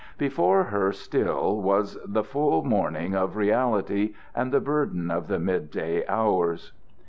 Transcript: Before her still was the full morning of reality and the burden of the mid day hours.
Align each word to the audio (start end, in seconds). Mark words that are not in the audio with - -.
Before 0.17 0.63
her 0.63 0.91
still 0.93 1.57
was 1.61 1.95
the 2.03 2.23
full 2.23 2.63
morning 2.63 3.13
of 3.13 3.35
reality 3.37 4.15
and 4.33 4.51
the 4.51 4.59
burden 4.59 5.11
of 5.11 5.27
the 5.27 5.37
mid 5.37 5.69
day 5.69 6.03
hours. 6.07 6.71